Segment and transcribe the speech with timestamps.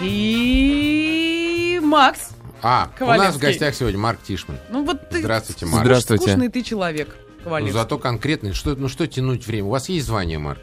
[0.00, 2.30] И Макс.
[2.62, 3.26] А, у Ковалевский.
[3.28, 4.58] нас в гостях сегодня Марк Тишман.
[4.70, 5.84] Ну вот ты Здравствуйте, Марк.
[5.84, 6.24] Здравствуйте.
[6.24, 7.72] скучный ты человек, Ну, Ковалевский.
[7.80, 8.52] зато конкретный.
[8.52, 9.66] Что, ну что тянуть время?
[9.68, 10.60] У вас есть звание, Марк?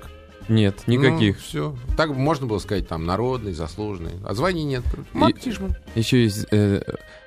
[0.47, 1.39] Нет, никаких.
[1.39, 1.75] все.
[1.97, 4.13] Так можно было сказать, там, народный, заслуженный.
[4.25, 4.83] А званий нет.
[5.13, 5.75] Марк И- Тишман.
[5.95, 6.81] Еще есть, э,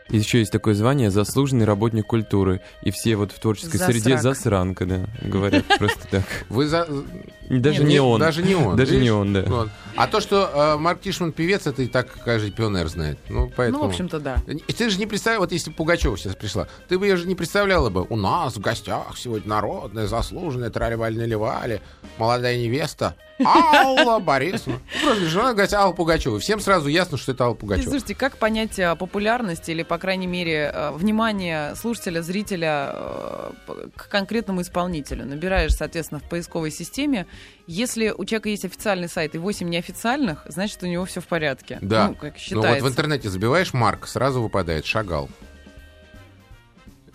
[0.09, 2.61] еще есть такое звание заслуженный работник культуры.
[2.83, 4.85] И все вот в творческой среде Засранка.
[4.85, 5.29] засранка, да.
[5.29, 6.25] Говорят просто так.
[6.49, 6.87] Вы за...
[7.49, 8.21] Даже не он.
[8.21, 8.77] Даже не он.
[8.77, 9.43] Даже не он, да.
[9.47, 9.69] Вот.
[9.97, 13.19] А то, что э, Марк Тишман певец, это и так каждый пионер знает.
[13.29, 13.83] Ну, поэтому...
[13.83, 14.37] Ну, в общем-то, да.
[14.77, 17.91] Ты же не представлял, вот если Пугачева сейчас пришла, ты бы ее же не представляла
[17.91, 18.07] бы.
[18.09, 21.81] У нас в гостях сегодня народная, заслуженная, трали-вали-наливали,
[22.17, 24.79] молодая невеста Алла Борисовна.
[25.03, 26.39] Ну, Просто жена гостя Алла Пугачева.
[26.39, 27.91] Всем сразу ясно, что это Алла И, Пугачева.
[27.91, 32.95] Слушайте, как понять а, популярность или, по крайней мере, а, внимание слушателя, зрителя
[33.67, 35.25] п- к конкретному исполнителю?
[35.25, 37.27] Набираешь, соответственно, в поисковой системе.
[37.67, 41.79] Если у человека есть официальный сайт и 8 неофициальных, значит, у него все в порядке.
[41.83, 42.09] Да.
[42.09, 42.85] Ну, как Ну вот считается.
[42.85, 45.29] в интернете забиваешь Марк, сразу выпадает Шагал.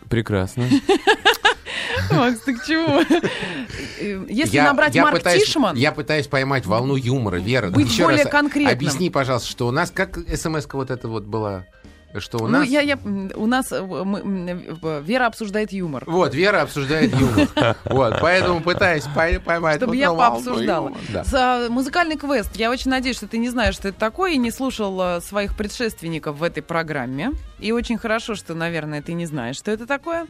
[0.10, 0.68] Прекрасно.
[2.12, 3.00] Макс, ты к чему?
[4.30, 7.70] Если Я- набрать я Марк пытаюсь, Тишман, Я пытаюсь поймать волну юмора, Вера.
[7.70, 8.74] Быть еще более раз конкретным.
[8.74, 11.66] Объясни, пожалуйста, что у нас, как смс-ка вот эта вот была,
[12.20, 12.68] что у ну, нас...
[12.68, 12.98] я, я,
[13.36, 14.20] у нас э, мы,
[14.84, 16.04] э, Вера обсуждает юмор.
[16.06, 17.48] Вот, Вера обсуждает юмор.
[17.86, 19.78] Вот, поэтому пытаюсь пой- поймать.
[19.78, 20.92] Чтобы я пообсуждала.
[21.70, 22.56] музыкальный квест.
[22.56, 25.56] Я очень надеюсь, что ты не знаешь, что это такое, и не слушал а, своих
[25.56, 27.32] предшественников в этой программе.
[27.60, 30.28] И очень хорошо, что, наверное, ты не знаешь, что это такое.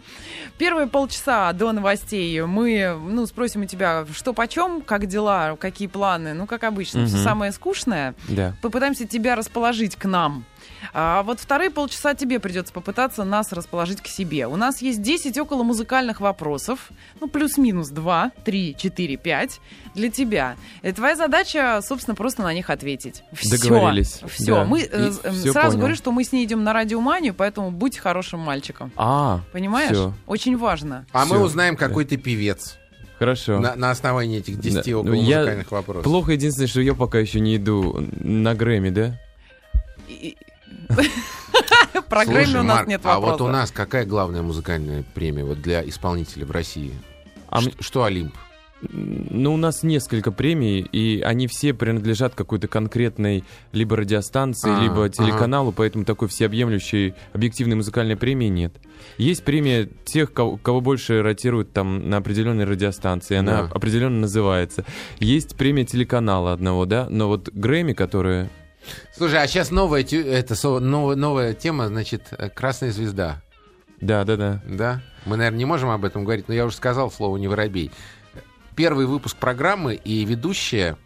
[0.58, 6.34] Первые полчаса до новостей мы ну, спросим у тебя, что почем, как дела, какие планы.
[6.34, 8.16] Ну, как обычно, все самое скучное.
[8.28, 8.56] Да.
[8.62, 10.46] Попытаемся тебя расположить к нам.
[10.94, 14.48] А вот вторые полчаса тебе придется попытаться нас расположить к себе.
[14.48, 16.90] У нас есть 10 около музыкальных вопросов,
[17.22, 19.60] ну, плюс-минус 2, 3, 4, 5
[19.96, 20.56] для тебя.
[20.82, 23.24] И твоя задача, собственно, просто на них ответить.
[23.34, 23.58] Всё.
[23.58, 24.20] Договорились.
[24.30, 24.56] Все.
[24.56, 24.66] Да.
[24.66, 25.80] Мы И э, э, всё сразу понял.
[25.80, 28.92] говорю, что мы с ней идем на радиоманию, поэтому будь хорошим мальчиком.
[28.96, 29.92] А, Понимаешь?
[29.92, 30.14] Всё.
[30.28, 31.06] Очень важно.
[31.12, 31.44] А мы Всё.
[31.46, 32.78] узнаем, какой ты певец.
[33.20, 33.60] хорошо.
[33.60, 34.98] На, на основании этих 10 Да.
[34.98, 36.04] около Ну, я музыкальных вопросов.
[36.04, 39.20] Плохо единственное, что я пока еще не иду на Грэмми, да?
[40.10, 40.36] И-
[42.26, 43.44] Слушай, у нас Марк, нет а вопроса.
[43.44, 46.94] вот у нас какая главная музыкальная премия вот для исполнителей в России?
[47.50, 48.34] А Что Олимп?
[48.92, 55.08] Ну, у нас несколько премий, и они все принадлежат какой-то конкретной либо радиостанции, А, либо
[55.08, 58.76] телеканалу, поэтому такой всеобъемлющей объективной музыкальной премии нет.
[59.18, 63.70] Есть премия тех, кого, кого больше ротируют там на определенной радиостанции, она Да.
[63.74, 64.84] определенно называется.
[65.20, 68.50] Есть премия телеканала одного, да, но вот Грэмми, которая...
[69.16, 73.42] Слушай, а сейчас новая, это, новая, новая тема, значит, э, «Красная звезда».
[74.02, 74.62] Да, да, да.
[74.66, 75.02] Да?
[75.26, 77.92] Мы, наверное, не можем об этом говорить, но я уже сказал слово «не воробей».
[78.76, 80.98] Первый выпуск программы и ведущая...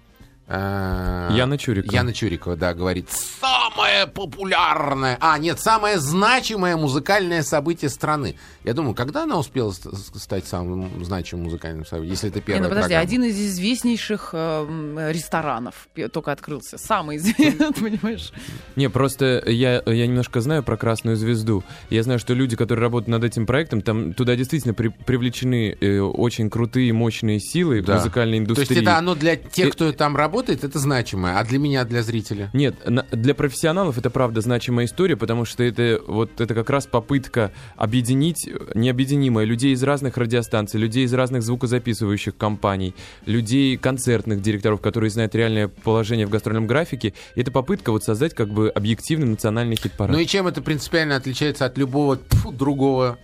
[0.47, 1.93] э, Яна Чурикова.
[1.93, 8.35] Яна Чурикова, да, говорит, самое популярное, а, нет, самое значимое музыкальное событие страны.
[8.63, 9.87] Я думаю, когда она успела ст-
[10.17, 13.03] стать самым значимым музыкальным событием, если это Не, первая ну подожди, программа?
[13.03, 16.77] один из известнейших э, ресторанов только открылся.
[16.77, 18.31] Самый известный, понимаешь?
[18.75, 21.63] Не, просто я, я немножко знаю про Красную Звезду.
[21.89, 25.99] Я знаю, что люди, которые работают над этим проектом, там туда действительно при- привлечены э,
[25.99, 27.95] очень крутые, мощные силы Да.
[27.95, 28.69] музыкальной То индустрии.
[28.69, 32.03] есть это оно для тех, И- кто там работает, это значимое, а для меня, для
[32.03, 32.49] зрителя?
[32.53, 32.75] Нет,
[33.11, 38.49] для профессионалов это правда значимая история, потому что это вот это как раз попытка объединить
[38.73, 42.93] необъединимое людей из разных радиостанций, людей из разных звукозаписывающих компаний,
[43.25, 47.13] людей концертных директоров, которые знают реальное положение в гастрольном графике.
[47.35, 50.15] И это попытка вот создать как бы объективный национальный хит-парад.
[50.15, 53.17] Ну и чем это принципиально отличается от любого тьфу, другого?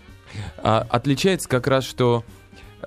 [0.58, 2.24] А, отличается как раз, что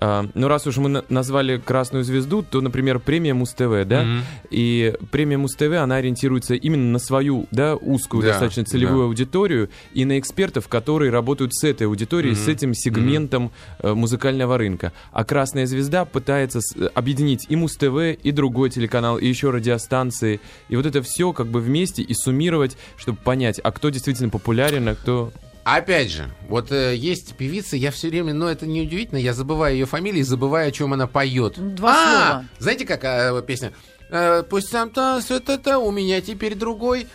[0.01, 4.03] ну, раз уж мы на- назвали Красную Звезду, то, например, премия Муз-ТВ, да?
[4.03, 4.23] Мгм.
[4.51, 9.05] И премия Муз-ТВ, она ориентируется именно на свою, да, узкую Да, достаточно целевую да.
[9.07, 12.45] аудиторию и на экспертов, которые работают с этой аудиторией, Мгм.
[12.45, 13.53] с этим сегментом
[13.83, 14.93] э, музыкального рынка.
[15.12, 20.41] А Красная Звезда пытается с- э, объединить и Муз-ТВ, и другой телеканал, и еще радиостанции.
[20.69, 24.89] И вот это все как бы вместе и суммировать, чтобы понять, а кто действительно популярен,
[24.89, 25.33] а кто...
[25.68, 29.74] Опять же, вот э, есть певица, я все время, но это не удивительно, я забываю
[29.74, 31.54] ее фамилию и забываю, о чем она поет.
[31.57, 32.45] Ну, два А, слова.
[32.60, 33.72] Знаете, какая э, песня?
[34.09, 37.09] Э, Пусть сам то все это у меня теперь другой.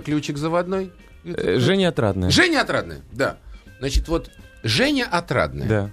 [0.00, 0.90] Ключик заводной.
[1.24, 2.30] Э, Женя Отрадная.
[2.30, 3.36] Женя Отрадная, да.
[3.78, 4.28] Значит, вот
[4.64, 5.68] Женя Отрадная.
[5.68, 5.90] Да.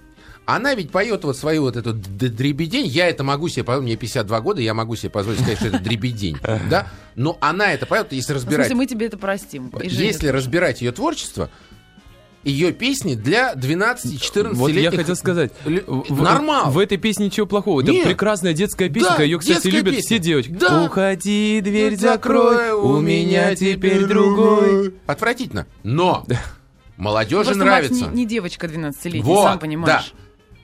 [0.50, 2.86] Она ведь поет вот свою вот эту дребедень.
[2.86, 5.78] Я это могу себе позволить, мне 52 года, я могу себе позволить сказать, что это
[5.78, 6.38] дребедень.
[6.70, 6.86] Да?
[7.16, 9.70] Но она это поет, если Ну, В разбирать смысле, мы тебе это простим.
[9.82, 11.50] Если разбирать ее творчество,
[12.44, 16.70] ее песни для 12-14 Вот я хотел сказать, в, Нормал.
[16.70, 17.82] В, этой песне ничего плохого.
[17.82, 18.06] Это Нет.
[18.06, 19.18] прекрасная детская песенка.
[19.18, 20.06] Да, Ее, кстати, детская любят песня.
[20.06, 20.50] все девочки.
[20.52, 20.84] Да.
[20.86, 24.94] Уходи, дверь Закрой, закрой, у меня теперь другой.
[25.06, 25.66] Отвратительно.
[25.82, 26.24] Но
[26.96, 28.04] молодежи Просто нравится.
[28.04, 30.14] Макс не, не девочка 12-летняя, Вот, сам понимаешь.
[30.16, 30.18] да.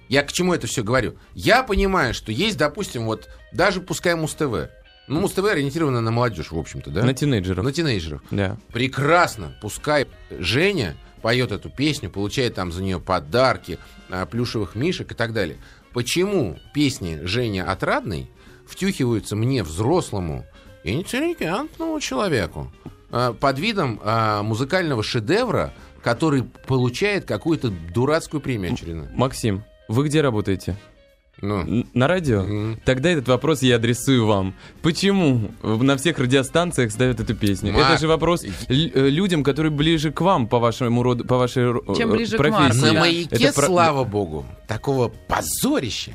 [0.09, 1.17] Я к чему это все говорю?
[1.35, 4.71] Я понимаю, что есть, допустим, вот даже пускай Муз-ТВ.
[5.07, 7.05] Ну, Муз-ТВ ориентировано на молодежь, в общем-то, да?
[7.05, 7.65] На тинейджеров.
[7.65, 8.23] На тинейджеров.
[8.31, 8.57] Да.
[8.73, 9.57] Прекрасно.
[9.61, 13.79] Пускай Женя поет эту песню, получает там за нее подарки,
[14.11, 15.57] а, плюшевых мишек и так далее.
[15.93, 18.31] Почему песни Жени Отрадной
[18.67, 20.45] втюхиваются мне, взрослому,
[20.85, 22.73] интеллигентному человеку,
[23.11, 25.73] а, под видом а, музыкального шедевра,
[26.03, 29.11] который получает какую-то дурацкую премию очередную?
[29.15, 30.77] Максим, вы где работаете?
[31.43, 32.43] Ну, На радио?
[32.43, 32.81] м.
[32.85, 34.55] Тогда этот вопрос я адресую вам.
[34.83, 37.73] Почему на всех радиостанциях ставят эту песню?
[37.73, 41.37] Ма- Это же вопрос л- э, людям, которые ближе к вам по вашему роду, по
[41.37, 41.65] вашей
[41.97, 42.63] Чем э, ближе к профессии.
[42.63, 43.01] Марсу, на да.
[43.01, 46.13] маяке, Это про- слава богу, такого позорища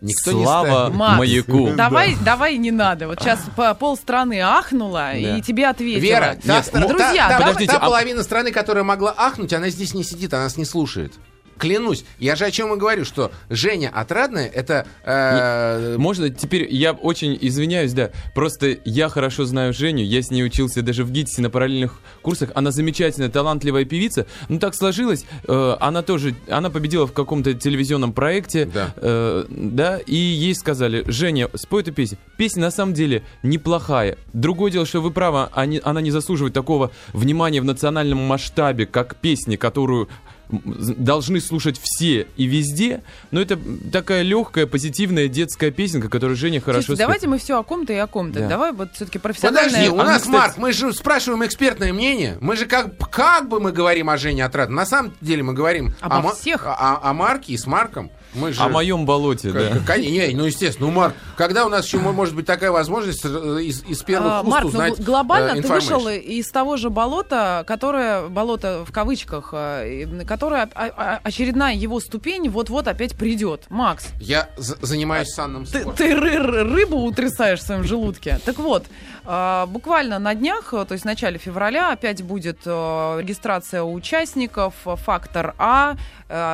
[0.00, 0.94] никто не Слава ставит.
[0.96, 1.70] Макс, маяку.
[1.76, 3.06] Давай, давай не надо.
[3.08, 5.38] Вот сейчас по полстраны ахнула Да.
[5.38, 6.02] и тебе ответила.
[6.02, 9.70] Вера, та, Нет, друзья, та- та- подождите, та а- половина страны, которая могла ахнуть, она
[9.70, 11.14] здесь не сидит, она нас не слушает.
[11.58, 16.92] Клянусь, я же о чем и говорю, что Женя Отрадная это э, Можно теперь, я
[16.92, 21.42] очень извиняюсь, да, просто я хорошо знаю Женю, я с ней учился даже в ГИТИСе
[21.42, 27.06] на параллельных курсах, она замечательная, талантливая певица, ну так сложилось, э, она тоже, она победила
[27.06, 28.94] в каком-то телевизионном проекте, Да.
[28.96, 32.18] э, да, и ей сказали, Женя, спой эту песню.
[32.36, 34.16] Песня на самом деле неплохая.
[34.32, 39.16] Другое дело, что вы правы, они- она не заслуживает такого внимания в национальном масштабе, как
[39.16, 40.08] песни, которую
[40.50, 43.58] должны слушать все и везде, но это
[43.92, 47.96] такая легкая, позитивная детская песенка, которую Женя хорошо Слушайте, давайте мы все о ком-то и
[47.96, 48.40] о ком-то.
[48.40, 48.48] Да.
[48.48, 49.70] Давай вот все-таки профессиональная...
[49.70, 52.38] Подожди, у Она, нас, кстати- Марк, мы же спрашиваем экспертное мнение.
[52.40, 54.76] Мы же как, как бы мы говорим о Жене Отрадной.
[54.76, 56.66] На самом деле мы говорим Обо о, всех.
[56.66, 58.10] о, о- о Марке и с Марком.
[58.34, 58.60] Мы же...
[58.60, 59.78] О моем болоте, да.
[59.78, 62.70] К- к- не, ну естественно, ну Марк, когда у нас еще мо- может быть такая
[62.70, 63.28] возможность э,
[63.62, 66.76] из, из первых А, уст Марк, ну, узнать гл- глобально э, ты вышел из того
[66.76, 73.16] же болота, которое, болото в кавычках, э, которое а- а- очередная его ступень вот-вот опять
[73.16, 73.64] придет.
[73.70, 75.94] Макс, Я за- занимаюсь санным ты, спортом.
[75.96, 78.38] ты ры- рыбу утрясаешь в своем желудке.
[78.44, 78.84] Так вот,
[79.66, 82.70] буквально на днях, э, то есть в начале февраля, опять будет э,
[83.20, 85.96] регистрация участников, э, фактор А,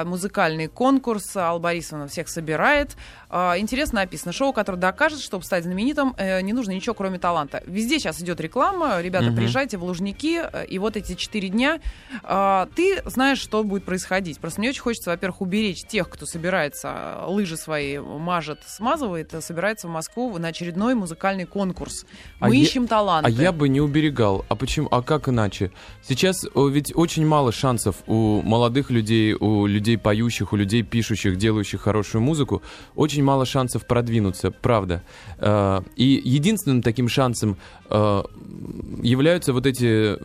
[0.04, 2.96] музыкальный конкурс, Алла Борисовна всех собирает.
[3.36, 7.64] А, Интересно написано, шоу, которое докажет, чтобы стать знаменитым, э, не нужно ничего, кроме таланта.
[7.66, 9.34] Везде сейчас идет реклама, ребята, Мгм.
[9.36, 11.80] приезжайте в Лужники, э, и вот эти четыре дня
[12.22, 14.38] а, ты знаешь, что будет происходить.
[14.38, 16.92] Просто мне очень хочется, во-первых, уберечь тех, кто собирается,
[17.22, 22.06] э, лыжи свои мажет, смазывает, собирается в Москву на очередной музыкальный конкурс.
[22.38, 23.28] А Мы я- ищем таланты.
[23.28, 24.44] А я бы не уберегал.
[24.48, 24.86] А почему?
[24.92, 25.72] А как иначе?
[26.02, 31.80] Сейчас ведь очень мало шансов у молодых людей, у людей поющих, у людей пишущих, делающих
[31.80, 32.62] хорошую музыку.
[32.94, 35.02] Очень мало шансов продвинуться, правда.
[35.38, 37.56] Э, И единственным таким шансом
[37.90, 38.22] э,
[39.02, 40.16] являются вот эти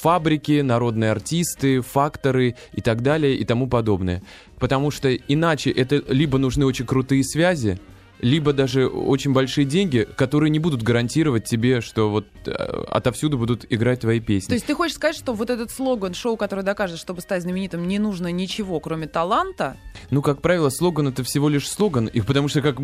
[0.00, 4.22] фабрики, народные артисты, факторы и так далее и тому подобное.
[4.58, 7.78] Потому что иначе это либо нужны очень крутые связи,
[8.22, 12.52] либо даже очень большие деньги, которые не будут гарантировать тебе, что вот э,
[12.88, 14.48] отовсюду будут играть твои песни.
[14.48, 17.86] То есть ты хочешь сказать, что вот этот слоган шоу, который докажет, чтобы стать знаменитым,
[17.86, 19.76] не нужно ничего, кроме таланта?
[20.10, 22.78] Ну, как правило, слоган это всего лишь слоган, и потому что как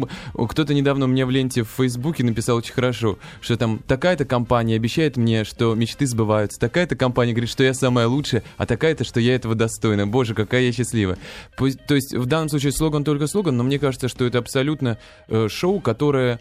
[0.49, 5.17] кто-то недавно мне в ленте в Фейсбуке написал очень хорошо, что там такая-то компания обещает
[5.17, 9.37] мне, что мечты сбываются, такая-то компания говорит, что я самая лучшая, а такая-то, что я
[9.37, 10.07] этого достойна.
[10.07, 11.17] Боже, какая я счастлива.
[11.57, 14.99] То есть в данном случае слоган только слоган, но мне кажется, что это абсолютно
[15.49, 16.41] шоу, которое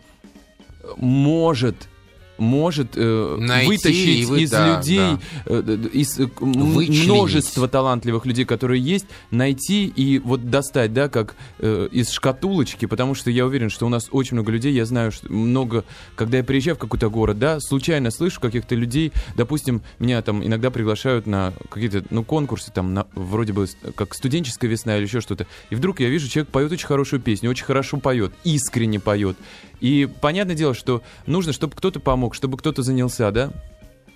[0.96, 1.90] может
[2.38, 7.06] может э, Найти вытащить вы- из да, людей, э, д- д- из э, Вычленить.
[7.06, 13.16] множества талантливых людей, которые есть, найти и вот достать, да, как э, из шкатулочки, потому
[13.16, 15.84] что я уверен, что у нас очень много людей, я знаю, что много,
[16.16, 20.70] когда я приезжаю в какой-то город, да, случайно слышу каких-то людей, допустим, меня там иногда
[20.72, 25.48] приглашают на какие-то, ну, конкурсы, там, на, вроде бы, как студенческая весна или еще что-то,
[25.70, 29.38] и вдруг я вижу, человек поет очень хорошую песню, очень хорошо поет, искренне поет,
[29.80, 33.52] и понятное дело, что нужно, чтобы кто-то помог, чтобы кто-то занялся, да,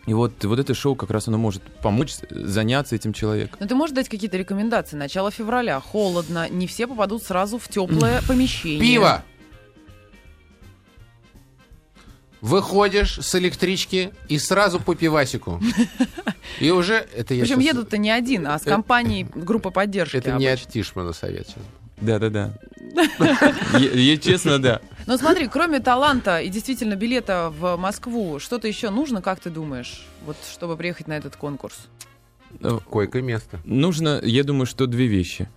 [0.07, 3.57] и вот, вот это шоу как раз оно может помочь заняться этим человеком.
[3.59, 4.95] Но ты можешь дать какие-то рекомендации?
[4.95, 8.79] Начало февраля, холодно, не все попадут сразу в теплое помещение.
[8.79, 9.23] Пиво!
[12.41, 15.61] Выходишь с электрички и сразу по пивасику.
[16.59, 17.07] И уже...
[17.15, 20.17] Это я Причем сейчас- едут-то не один, а с компанией группа поддержки.
[20.17, 20.65] Это не обычно.
[20.67, 21.63] от Тишмана совет сейчас.
[21.97, 22.53] Да-да-да.
[23.77, 24.81] Е- е- Честно, да.
[25.11, 30.05] Но смотри, кроме таланта и действительно билета в Москву, что-то еще нужно, как ты думаешь,
[30.25, 31.89] вот чтобы приехать на этот конкурс?
[32.61, 33.59] Э, Койко-место.
[33.65, 35.49] Нужно, я думаю, что две вещи.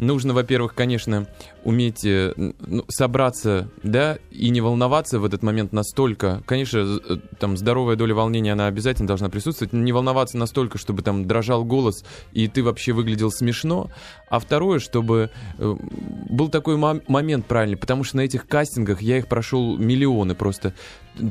[0.00, 1.26] Нужно, во-первых, конечно,
[1.62, 6.42] уметь э, ну, собраться, да, и не волноваться в этот момент настолько.
[6.46, 11.02] Конечно, э, там здоровая доля волнения, она обязательно должна присутствовать, но не волноваться настолько, чтобы
[11.02, 12.02] там дрожал голос,
[12.32, 13.90] и ты вообще выглядел смешно.
[14.30, 15.76] А второе, чтобы э,
[16.30, 20.72] был такой мом- момент правильный, потому что на этих кастингах я их прошел миллионы просто.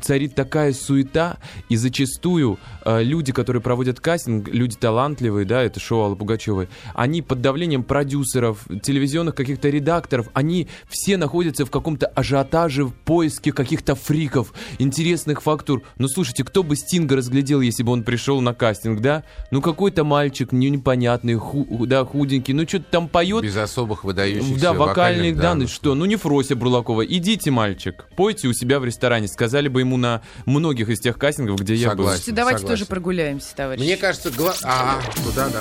[0.02, 6.04] Царит такая суета, и зачастую э, люди, которые проводят кастинг, люди талантливые, да, это шоу
[6.04, 12.84] Аллы Пугачевой, они под давлением продюсеров, телевизионных каких-то редакторов, они все находятся в каком-то ажиотаже,
[12.84, 15.82] в поиске каких-то фриков, интересных фактур.
[15.98, 19.24] Ну, слушайте, кто бы Стинга разглядел, если бы он пришел на кастинг, да?
[19.50, 24.60] Ну, какой-то мальчик не- непонятный, ху- да, худенький, ну, что-то там поет, Без особых выдающихся
[24.60, 25.68] да, вокальных данных.
[25.70, 25.94] Что?
[25.94, 27.04] Ну не Фрося Бурлакова.
[27.04, 29.28] Идите, мальчик, пойте у себя в ресторане.
[29.28, 31.96] Сказали бы ему на многих из тех кастингов, где я был.
[31.96, 32.16] Согласен.
[32.16, 32.78] Слушайте, давайте согласен.
[32.78, 33.84] тоже прогуляемся, товарищи.
[33.84, 34.54] Мне кажется, гла...
[34.64, 35.60] А, туда, да.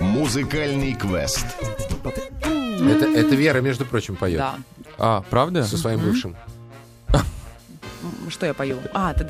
[0.00, 1.46] Музыкальный квест.
[2.44, 4.38] Это, это Вера, между прочим, поет.
[4.38, 4.56] Да.
[4.98, 5.64] А, правда?
[5.64, 6.36] Со своим бывшим.
[8.32, 8.78] Что я пою?
[8.94, 9.24] А, ты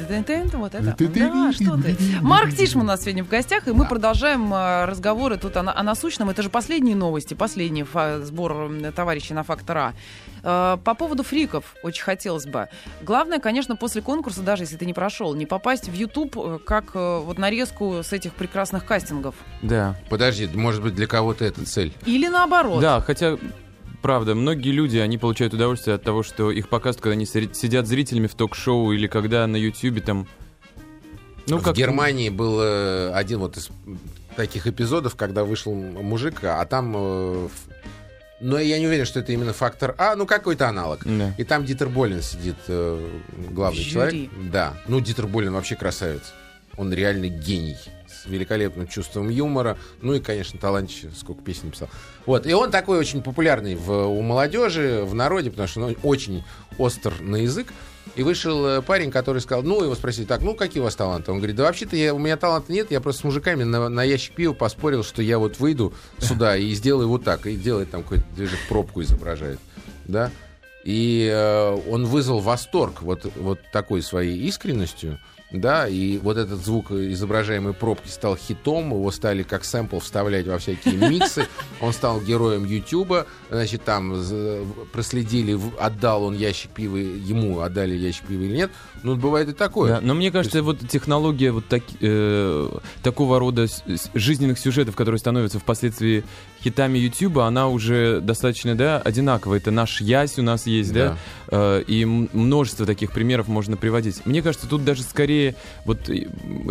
[0.55, 0.95] вот это.
[0.97, 1.97] Да, что ты.
[2.21, 5.83] Марк Тишман у нас сегодня в гостях, и мы продолжаем э, разговоры тут о, о
[5.83, 6.31] насущном.
[6.31, 7.85] Это же последние новости, последний
[8.23, 9.93] сбор товарищей на Фактор А.
[10.45, 12.69] Э, По поводу фриков очень хотелось бы.
[13.03, 16.95] Главное, конечно, после конкурса, даже если ты не прошел, не попасть в YouTube э, как
[16.95, 19.35] вот нарезку с этих прекрасных кастингов.
[19.63, 19.97] Да.
[20.11, 21.93] Подожди, может быть, для кого-то это цель.
[22.07, 22.81] Или наоборот.
[22.81, 23.37] Да, хотя,
[24.03, 28.27] правда, многие люди, они получают удовольствие от того, что их показывают, когда они сидят зрителями
[28.27, 30.27] в ток-шоу или когда на Ютьюбе там...
[31.47, 33.71] Ну, в как Германии был э, один вот из
[34.37, 36.95] таких эпизодов, когда вышел мужик, а там...
[36.97, 37.49] э,
[38.41, 41.01] Но я не уверен, что это именно фактор А, ну какой-то аналог.
[41.05, 41.35] Да.
[41.39, 43.09] И там Дитер Болин сидит, э,
[43.51, 43.91] главный жюри.
[43.91, 44.31] человек.
[44.53, 44.75] Да.
[44.87, 46.33] Ну, Дитер Болин вообще красавец.
[46.77, 47.77] Он реально гений.
[48.27, 49.79] Великолепным чувством юмора.
[50.01, 51.89] Ну и, конечно, талантище, сколько песен написал.
[52.27, 52.47] Вот.
[52.47, 56.45] И он такой очень популярный в, у молодежи, в народе, потому что он очень
[56.79, 57.69] остр на язык.
[58.15, 61.31] И вышел э, парень, который сказал, ну, его спросили, так, ну, какие у вас таланты?
[61.31, 64.03] Он говорит, да вообще-то я, у меня таланта нет, я просто с мужиками на, на
[64.03, 67.47] ящик пива поспорил, что я вот выйду сюда и сделаю вот так.
[67.47, 69.61] И делает там какой-то движок, пробку изображает.
[70.05, 70.31] Да?
[70.85, 75.19] И э, он вызвал восторг вот, вот такой своей искренностью,
[75.53, 80.59] да, и вот этот звук изображаемой пробки стал хитом, его стали как сэмпл вставлять во
[80.59, 81.47] всякие миксы,
[81.81, 88.27] он стал героем Ютуба, значит, там з- проследили, отдал он ящик пива, ему отдали ящик
[88.27, 88.71] пива или нет,
[89.03, 89.95] ну, бывает и такое.
[89.97, 92.69] Да, но мне кажется, вот технология вот так- э,
[93.03, 96.25] такого рода с- с- жизненных сюжетов, которые становятся впоследствии
[96.63, 99.59] хитами Ютуба, она уже достаточно, да, одинаковая.
[99.59, 101.17] Это наш Ясь у нас есть, да,
[101.55, 104.25] Э, и множество таких примеров можно приводить.
[104.25, 105.55] Мне кажется, тут даже скорее,
[105.85, 106.27] вот э,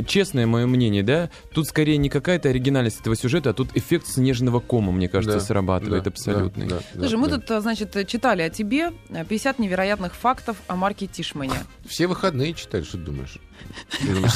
[0.07, 4.59] честное мое мнение, да, тут скорее не какая-то оригинальность этого сюжета, а тут эффект снежного
[4.59, 6.65] кома, мне кажется, Да, срабатывает да, абсолютный.
[6.65, 7.35] да, да, Слушай, да, мы да.
[7.35, 11.53] тут, а, значит, читали о тебе э, 50 невероятных фактов о Марке Тишмане.
[11.85, 13.37] Все выходные читали, что ты думаешь?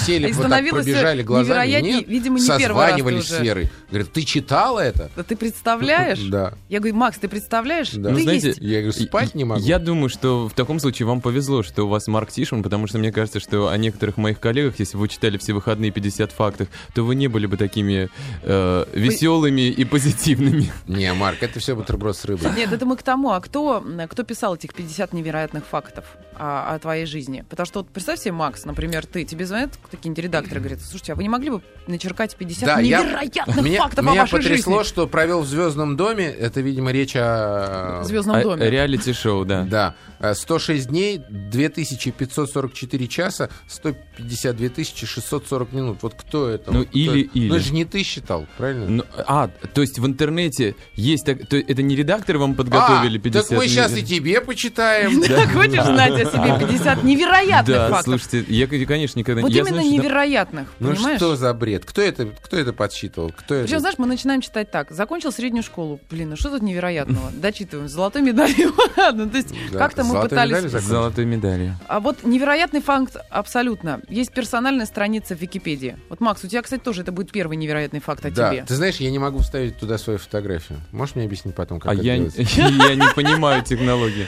[0.05, 1.81] Сели, вот так пробежали глазами.
[1.81, 3.71] Нет, Видимо, не созванивались с Верой.
[3.89, 5.09] Говорят, ты читала это?
[5.15, 6.19] Да ты представляешь?
[6.29, 6.53] Да.
[6.69, 7.91] Я говорю, Макс, ты представляешь?
[7.91, 8.09] Да.
[8.09, 8.59] Ты Ну, знаете, есть.
[8.61, 9.61] Я говорю, спать не могу.
[9.61, 12.97] Я думаю, что в таком случае вам повезло, что у вас Марк Тишман, потому что
[12.97, 16.67] мне кажется, что о некоторых моих коллегах, если бы вы читали все выходные 50 фактов,
[16.93, 18.09] то вы не были бы такими
[18.43, 20.71] э, веселыми и позитивными.
[20.87, 22.51] Не, Марк, это все бутерброд с рыбой.
[22.55, 26.05] Нет, это мы к тому, а кто, кто писал этих 50 невероятных фактов
[26.37, 27.43] о, о твоей жизни?
[27.49, 31.15] Потому что вот представь себе, Макс, например, ты, тебе звонят какие-нибудь редакторы, говорят, слушайте, а
[31.15, 34.79] вы не могли бы начеркать 50 Да, я- невероятных Меня, фактов о меня вашей потрясло,
[34.79, 34.87] жизни?
[34.93, 36.25] что провел в Звездном доме.
[36.25, 38.01] Это, видимо, речь о...
[38.03, 38.69] «Звездном А, доме».
[38.69, 39.63] Реалити-шоу, да.
[39.69, 39.95] Да.
[40.19, 45.97] Э, 106 дней, 2544 часа, 152 640 минут.
[46.01, 46.71] Вот кто это?
[46.71, 47.29] Ну, Вот или- это?
[47.39, 47.49] или.
[47.49, 48.85] Ну, это же не ты считал, правильно?
[48.87, 51.25] Ну, а, то есть в интернете есть...
[51.25, 55.21] так- то это не редакторы вам подготовили А, 50 так мы сейчас и тебе почитаем.
[55.35, 58.21] Да, хочешь знать о себе 50 невероятных Да, фактов?
[58.21, 59.41] слушайте, я, конечно, никогда...
[59.41, 61.17] Вот я, именно да- невероятных, Ну понимаешь?
[61.17, 61.85] что за бред?
[61.85, 63.29] Кто это, кто это подсчитывал?
[63.31, 63.79] Кто Причем, это?
[63.79, 64.91] знаешь, мы начинаем читать так.
[64.91, 65.99] Закончил среднюю школу.
[66.09, 67.31] Блин, ну что тут невероятного?
[67.35, 67.87] Дочитываем.
[67.89, 68.73] С золотой медалью.
[69.13, 70.71] Ну, то есть Да, как-то мы пытались...
[70.71, 71.77] Золотой медалью.
[71.87, 74.01] А вот невероятный факт абсолютно.
[74.09, 75.97] Есть персональная страница в Википедии.
[76.09, 78.65] Вот, Макс, у тебя, кстати, тоже это будет первый невероятный факт о Да, тебе.
[78.67, 80.79] ты знаешь, я не могу вставить туда свою фотографию.
[80.91, 82.41] Можешь мне объяснить потом, как А это я, делается?
[82.55, 84.27] я не понимаю технологии.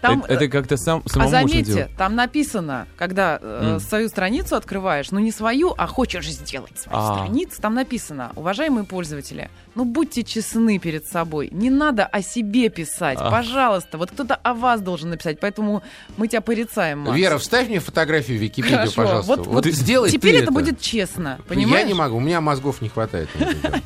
[0.00, 1.90] Там, это, это как-то сам, самому а заметьте, делать.
[1.96, 7.14] там написано, когда э, свою страницу открываешь, ну не свою, а хочешь сделать свою А.
[7.16, 13.18] страницу, там написано, уважаемые пользователи, ну будьте честны перед собой, не надо о себе писать,
[13.20, 13.28] А.
[13.30, 15.82] пожалуйста, вот кто-то о вас должен написать, поэтому
[16.16, 17.16] мы тебя порицаем, Макс.
[17.18, 19.28] Вера, вставь мне фотографию в Википедию, Хорошо, пожалуйста.
[19.36, 21.82] вот- Вот, вот сделай Теперь ты это будет честно, понимаешь?
[21.82, 23.28] Я не могу, у меня мозгов не хватает.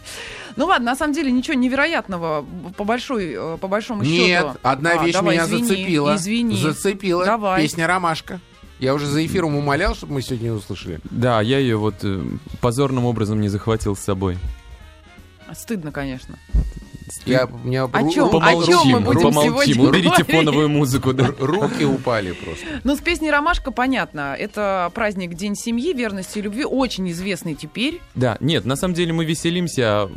[0.57, 2.45] Ну ладно, на самом деле ничего невероятного
[2.77, 4.59] по большой, э, по большому Нет, счету.
[4.63, 6.17] одна А, вещь давай, меня извини, зацепила.
[6.17, 6.57] Извини.
[6.57, 7.25] Зацепила.
[7.25, 7.63] Давай.
[7.63, 8.41] Песня «Ромашка».
[8.79, 10.99] Я уже за эфиром умолял, чтобы мы сегодня ее услышали.
[11.05, 12.25] Да, я ее вот э,
[12.61, 14.39] позорным образом не захватил с собой.
[15.55, 16.37] Стыдно, конечно.
[17.27, 18.29] Я, у меня О ру- чем?
[18.29, 20.27] ру- О чем мы будем помолчим, сегодня уберите говорить?
[20.37, 21.13] фоновую музыку.
[21.13, 21.29] да.
[21.39, 22.67] Руки упали просто.
[22.85, 24.35] Ну, с песней «Ромашка» понятно.
[24.39, 26.65] Это праздник День семьи, верности и любви.
[26.65, 28.01] Очень известный теперь.
[28.15, 30.11] Да, нет, на самом деле мы веселимся, а,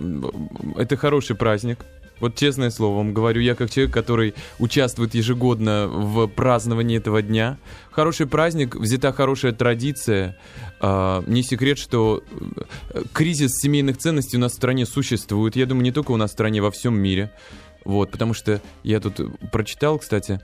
[0.77, 1.79] это хороший праздник.
[2.21, 7.57] Вот честное слово вам говорю, я как человек, который участвует ежегодно в праздновании этого дня.
[7.91, 10.37] Хороший праздник, взята хорошая традиция.
[10.79, 12.24] А, не секрет, что
[12.89, 15.55] э, кризис семейных ценностей у нас в стране существует.
[15.55, 17.32] Я думаю, не только у нас в стране, во всем мире.
[17.86, 19.20] Вот, потому что я тут
[19.51, 20.41] прочитал, кстати,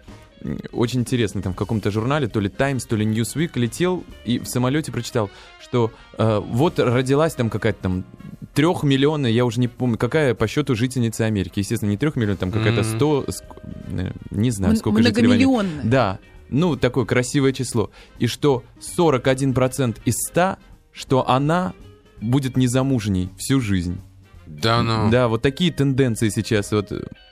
[0.71, 4.47] очень интересно, там в каком-то журнале, то ли Times, то ли Newsweek, летел и в
[4.47, 5.29] самолете прочитал,
[5.61, 8.05] что э, вот родилась там какая-то там
[8.53, 11.59] трехмиллионная, я уже не помню, какая по счету жительница Америки.
[11.59, 15.27] Естественно, не трехмиллионная, там какая-то сто, э, не знаю, сколько жителей.
[15.27, 15.83] Многомиллионная.
[15.83, 16.19] Да,
[16.51, 17.89] ну, такое красивое число.
[18.19, 18.63] И что
[18.97, 20.57] 41% из 100,
[20.91, 21.73] что она
[22.19, 23.99] будет незамужней всю жизнь.
[24.45, 25.09] Да ну.
[25.09, 26.71] Да, вот такие тенденции сейчас.
[26.71, 26.91] Вот,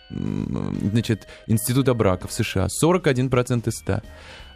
[0.10, 2.68] значит, Института брака в США.
[2.84, 4.02] 41% из 100.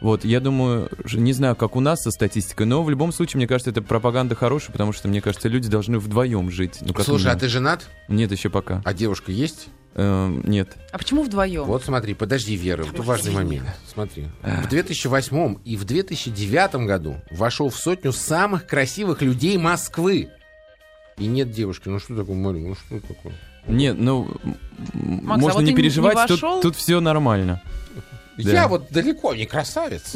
[0.01, 3.47] Вот, я думаю, не знаю, как у нас со статистикой, но в любом случае, мне
[3.47, 6.79] кажется, это пропаганда хорошая, потому что, мне кажется, люди должны вдвоем жить.
[6.81, 7.89] Ну, Слушай, а ты женат?
[8.09, 8.81] Нет, еще пока.
[8.83, 9.69] А девушка есть?
[9.95, 10.75] Эм, нет.
[10.91, 11.65] А почему вдвоем?
[11.65, 13.65] Вот смотри, подожди, Вера, это важный момент.
[13.87, 14.27] Смотри.
[14.41, 20.29] В 2008 и в 2009 году вошел в сотню самых красивых людей Москвы.
[21.17, 21.89] И нет девушки.
[21.89, 22.69] Ну что такое, Мария?
[22.69, 23.33] Ну что такое?
[23.67, 24.29] Нет, ну,
[24.93, 26.55] Макс, а можно вот не не переживать, вошел?
[26.55, 27.61] тут, тут все нормально.
[28.37, 28.51] Да.
[28.51, 30.15] Я вот далеко не красавец.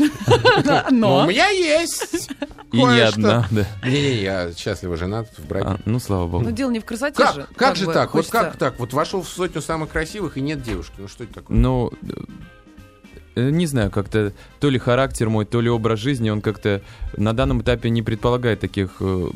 [0.64, 1.28] Да, Но у Но.
[1.28, 2.30] меня есть.
[2.72, 3.66] И не одна, да.
[3.84, 5.68] Не-не, я счастливо женат в браке.
[5.68, 6.44] А, ну, слава богу.
[6.44, 7.44] Ну, дело не в красоте же.
[7.44, 8.14] Как, как же так?
[8.14, 8.80] Вот как так?
[8.80, 10.96] Вот вошел в сотню самых красивых и нет девушки.
[10.98, 11.56] Ну что это такое?
[11.58, 11.92] Ну,
[13.36, 16.82] э, не знаю, как-то то ли характер мой, то ли образ жизни, он как-то
[17.16, 19.30] на данном этапе не предполагает таких э,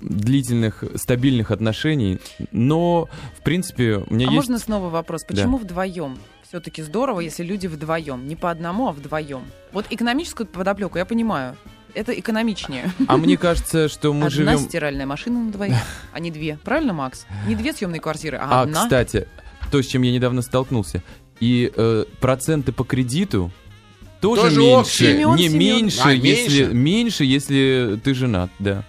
[0.00, 2.18] длительных, стабильных отношений.
[2.50, 4.34] Но, в принципе, у меня А есть...
[4.34, 5.24] можно снова вопрос?
[5.24, 6.18] Почему вдвоем?
[6.52, 8.28] Все-таки здорово, если люди вдвоем.
[8.28, 9.42] Не по одному, а вдвоем.
[9.72, 11.56] Вот экономическую подоплеку я понимаю.
[11.94, 12.92] Это экономичнее.
[13.08, 14.58] А мне кажется, что мы одна живем...
[14.58, 15.76] стиральная машина на двоих,
[16.12, 16.58] а не две.
[16.62, 17.24] Правильно, Макс?
[17.48, 18.82] Не две съемные квартиры, а, А, одна.
[18.82, 19.28] кстати,
[19.70, 21.02] то, с чем я недавно столкнулся.
[21.40, 23.50] И э, проценты по кредиту
[24.20, 25.06] тоже, Тоже меньше.
[25.06, 25.58] Семен, не Семен.
[25.58, 26.74] меньше, А, если меньше?
[26.74, 28.84] меньше, если ты женат, да.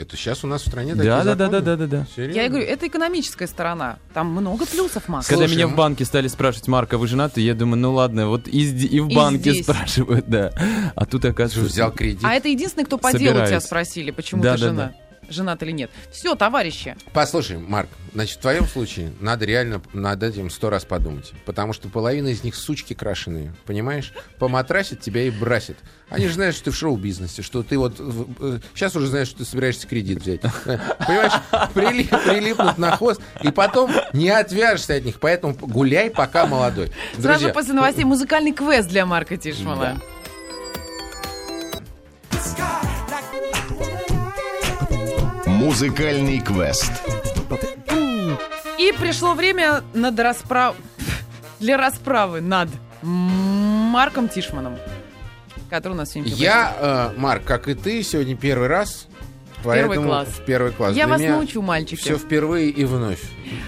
[0.00, 2.06] Это сейчас у нас в стране такие Да, да, да, да, да, да.
[2.16, 2.40] Серьезно?
[2.40, 3.98] Я говорю, это экономическая сторона.
[4.14, 5.26] Там много плюсов, Макс.
[5.26, 7.42] Когда Слушай, меня м- в банке стали спрашивать, Марка, вы женаты?
[7.42, 9.64] Я думаю, ну ладно, вот и, и в И банке здесь.
[9.64, 10.52] спрашивают, да.
[10.94, 11.74] А тут Что, оказывается...
[11.74, 12.20] взял кредит.
[12.24, 13.64] А это единственный, кто по делу тебя Собираюсь.
[13.64, 14.92] спросили, почему Да, ты да, жена.
[15.30, 15.90] Женат или нет.
[16.10, 16.96] Все, товарищи.
[17.12, 21.32] Послушай, Марк, значит, в твоем случае надо реально над этим сто раз подумать.
[21.46, 24.12] Потому что половина из них сучки крашеные, понимаешь?
[24.38, 25.78] Поматрасит тебя и бросит.
[26.08, 27.96] Они же знают, что ты в шоу-бизнесе, что ты вот...
[28.74, 30.40] сейчас уже знаешь, что ты собираешься кредит взять.
[30.64, 31.32] Э, Понимаешь?
[31.72, 35.20] Прили- прилипнут на хвост, и потом не отвяжешься от них.
[35.20, 36.90] Поэтому гуляй, пока молодой.
[37.12, 40.00] Сразу Друзья, после новостей музыкальный квест для Марка Тишмана.
[45.60, 46.90] Музыкальный квест.
[48.78, 50.74] И пришло время над расправ...
[51.58, 52.70] для расправы над
[53.02, 54.78] Марком Тишманом,
[55.68, 59.06] который у нас сегодня Я, э, Марк, как и ты, сегодня первый раз.
[59.64, 60.28] Поэтому класс.
[60.28, 60.94] В первый класс.
[60.96, 62.00] Я Для вас научу, мальчики.
[62.00, 63.20] Все впервые и вновь.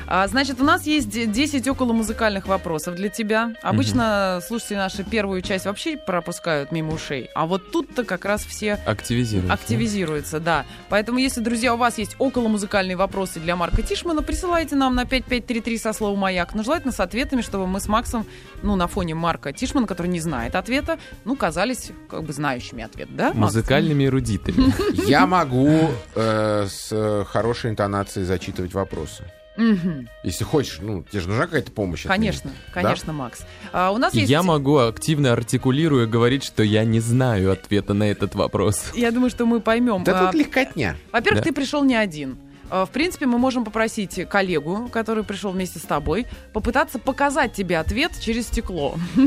[0.07, 3.55] А, значит, у нас есть де- 10 около музыкальных вопросов для тебя.
[3.62, 7.28] Обычно слушатели наши первую часть вообще пропускают мимо ушей.
[7.35, 9.52] А вот тут-то как раз все Активизируется.
[9.52, 10.64] активизируются, да.
[10.88, 15.05] Поэтому, если, друзья, у вас есть около музыкальные вопросы для Марка Тишмана, присылайте нам на
[15.05, 16.55] 5533 со словом «Маяк».
[16.55, 18.26] Но желательно с ответами, чтобы мы с Максом,
[18.62, 23.09] ну, на фоне Марка Тишмана, который не знает ответа, ну, казались как бы знающими ответ,
[23.16, 23.55] да, Макс?
[23.55, 24.72] Музыкальными эрудитами.
[25.09, 25.81] Я могу
[26.14, 29.24] э, с хорошей интонацией зачитывать вопросы.
[29.56, 30.08] Мгм.
[30.24, 32.06] Если хочешь, ну, тебе же нужна какая-то помощь.
[32.06, 32.16] от меня.
[32.16, 33.40] Конечно, конечно, Макс.
[33.72, 34.30] А, у нас есть...
[34.30, 38.92] я могу активно артикулируя говорить, что я не знаю ответа на этот вопрос.
[38.94, 40.04] Я думаю, что мы поймем.
[40.04, 40.96] Да А, тут легкотня.
[41.12, 41.48] Во-первых, Да.
[41.50, 42.38] ты пришел не один.
[42.72, 47.78] Э, В принципе, мы можем попросить коллегу, который пришел вместе с тобой, попытаться показать тебе
[47.78, 48.96] ответ через стекло.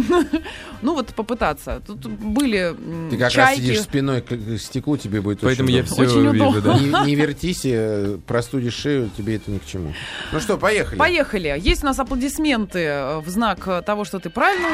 [0.82, 1.82] Ну вот попытаться.
[1.88, 2.76] Тут были
[3.10, 6.06] Ты как раз сидишь спиной к стеклу, тебе будет Поэтому очень я удобно.
[6.06, 7.06] все вижу, да.
[7.06, 9.94] Не, вертись, э, простудишь шею, тебе это ни к чему.
[10.32, 10.98] Ну что, поехали.
[11.00, 11.56] Поехали.
[11.60, 14.70] Есть у нас аплодисменты э, в знак того, что ты правильно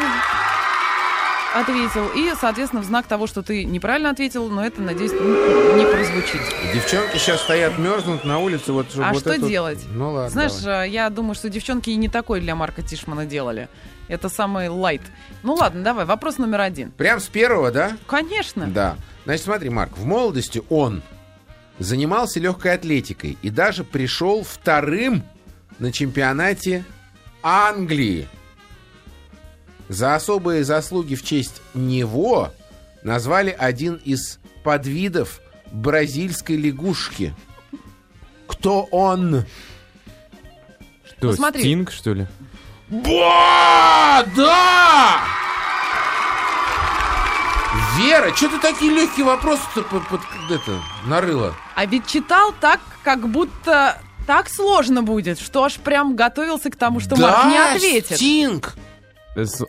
[1.53, 5.85] ответил, и, соответственно, в знак того, что ты неправильно ответил, но это, надеюсь, н- не
[5.85, 6.41] прозвучит.
[6.73, 8.71] Девчонки сейчас стоят, мерзнут на улице.
[8.71, 9.79] Вот, А вот что вот- делать?
[9.93, 10.29] Ну ладно.
[10.29, 10.87] Знаешь, давай.
[10.87, 13.67] э, я думаю, что девчонки и не такой для Марка Тишмана делали.
[14.07, 15.01] Это самый лайт.
[15.43, 16.91] Ну ладно, давай, вопрос номер один.
[16.91, 17.97] Прям с первого, да?
[18.07, 18.67] Конечно.
[18.67, 18.95] Да.
[19.25, 21.01] Значит, смотри, Марк, в молодости он
[21.79, 25.23] занимался легкой атлетикой и даже пришел вторым
[25.79, 26.83] на чемпионате
[27.43, 28.27] Англии.
[29.91, 32.51] За особые заслуги в честь него
[33.03, 37.35] назвали один из подвидов бразильской лягушки.
[38.47, 39.43] Кто он?
[41.03, 41.59] Что, Ну, смотри.
[41.59, 42.27] Стинг, что ли?
[42.87, 44.25] Ба!
[44.33, 45.19] Да!
[47.97, 51.53] Вера, что ты такие легкие вопросы-то под, под- это, нарыла?
[51.75, 57.01] А ведь читал так, как будто так сложно будет, что аж прям готовился к тому,
[57.01, 58.15] что Марк не ответит.
[58.15, 58.75] Стинг!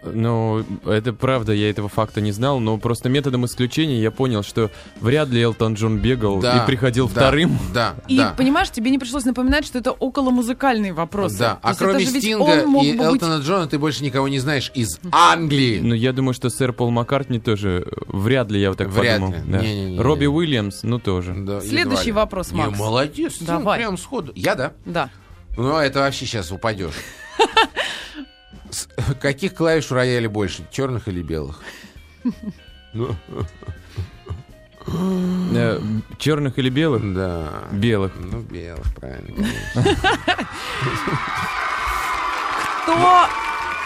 [0.04, 4.70] Ну, это правда, я этого факта не знал, но просто методом исключения я понял, что
[5.00, 7.58] вряд ли Элтон Джон бегал Да, и приходил да, вторым.
[7.72, 8.34] Да, И да.
[8.36, 11.34] понимаешь, тебе не пришлось напоминать, что это около музыкальный вопрос.
[11.34, 15.78] Да, а кроме Стинга и Элтона Джона ты больше никого не знаешь из Англии.
[15.80, 19.20] Ну, я думаю, что сэр Пол Маккартни тоже э, вряд ли, я вот так Вряд
[19.20, 19.34] подумал.
[19.44, 19.52] ли.
[19.52, 19.58] да.
[19.60, 20.00] Не-не-не-не.
[20.00, 21.34] Робби Уильямс, ну тоже.
[21.34, 22.24] Да, Следующий едва ли.
[22.24, 22.78] вопрос, Не, Макс.
[22.78, 23.78] молодец, Стинг, Давай.
[23.78, 24.32] прям сходу.
[24.34, 24.72] Я, да?
[24.84, 25.10] Да.
[25.56, 26.94] Ну, это вообще сейчас упадешь.
[28.72, 28.88] С-
[29.20, 31.60] Каких клавиш в рояле больше, черных или белых?
[36.18, 37.14] черных или белых?
[37.14, 37.64] Да.
[37.70, 38.12] Белых.
[38.16, 39.46] Ну, белых, правильно.
[42.82, 43.26] Кто,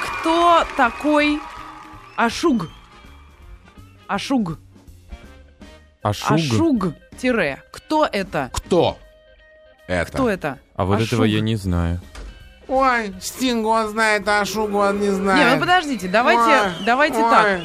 [0.04, 1.40] кто такой
[2.16, 2.68] Ашуг?
[4.06, 4.58] Ашуг.
[6.02, 6.30] Ашуг.
[6.30, 6.94] Ашуг.
[7.18, 7.62] Тире.
[7.72, 8.50] Кто это?
[8.52, 8.98] Кто
[9.88, 10.10] это?
[10.12, 10.58] Кто это?
[10.76, 11.06] А вот Ашуг.
[11.08, 12.00] этого я не знаю.
[12.68, 15.38] Ой, Стинг он знает, а Шугу он не знает.
[15.46, 17.30] Не, ну подождите, давайте, Ой, давайте ой.
[17.30, 17.60] так.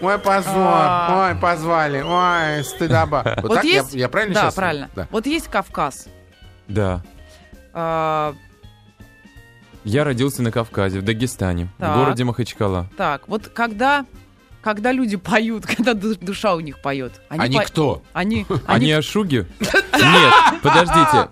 [0.00, 1.28] Ой, позор, А.
[1.30, 3.22] ой, позвали, ой, стыдоба.
[3.36, 3.94] Вот, Вот так я- есть...
[3.94, 4.54] я, правильно Да, сейчас?
[4.54, 4.90] правильно.
[4.94, 5.08] Да.
[5.10, 6.06] Вот есть Кавказ.
[6.68, 7.02] Да.
[7.72, 8.34] А,
[9.84, 11.94] Я родился на Кавказе, в Дагестане, Так.
[11.96, 12.88] в городе Махачкала.
[12.96, 14.06] так, вот когда,
[14.64, 17.12] когда люди поют, когда ду- душа у них поет.
[17.28, 18.02] Они по- кто?
[18.14, 19.46] Они, Они они ашуги?
[19.60, 21.28] Нет, подождите.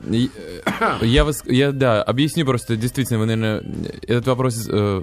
[0.80, 3.62] Э, Я вас, я, да, объясню просто, действительно, вы, наверное,
[4.02, 5.02] этот вопрос э,